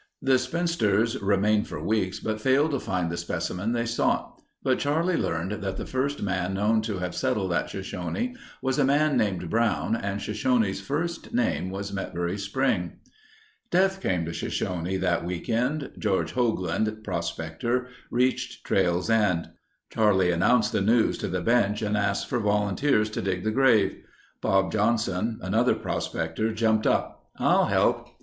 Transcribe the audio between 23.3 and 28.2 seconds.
the grave. Bob Johnson, another prospector, jumped up. "I'll help."